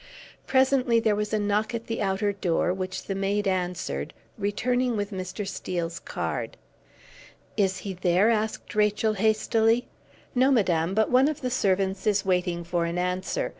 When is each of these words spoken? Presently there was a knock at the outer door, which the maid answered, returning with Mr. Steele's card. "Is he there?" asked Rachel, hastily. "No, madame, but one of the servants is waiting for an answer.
Presently 0.47 0.99
there 0.99 1.15
was 1.15 1.31
a 1.31 1.37
knock 1.37 1.75
at 1.75 1.85
the 1.85 2.01
outer 2.01 2.31
door, 2.33 2.73
which 2.73 3.03
the 3.03 3.13
maid 3.13 3.47
answered, 3.47 4.15
returning 4.35 4.97
with 4.97 5.11
Mr. 5.11 5.47
Steele's 5.47 5.99
card. 5.99 6.57
"Is 7.55 7.77
he 7.85 7.93
there?" 7.93 8.31
asked 8.31 8.73
Rachel, 8.73 9.13
hastily. 9.13 9.87
"No, 10.33 10.49
madame, 10.49 10.95
but 10.95 11.11
one 11.11 11.27
of 11.27 11.41
the 11.41 11.51
servants 11.51 12.07
is 12.07 12.25
waiting 12.25 12.63
for 12.63 12.85
an 12.85 12.97
answer. 12.97 13.49